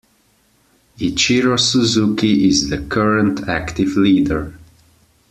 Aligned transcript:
Ichiro 0.97 1.59
Suzuki 1.59 2.47
is 2.47 2.69
the 2.71 2.79
current 2.79 3.47
active 3.47 3.95
leader. 3.97 4.55